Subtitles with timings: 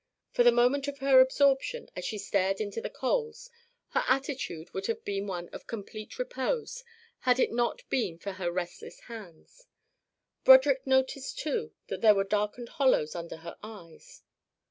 [0.31, 3.51] For the moment of her absorption, as she stared into the coals,
[3.89, 6.83] her attitude would have been one of complete repose
[7.19, 9.67] had it not been for her restless hands.
[10.43, 14.23] Broderick noticed, too, that there were darkened hollows under her eyes.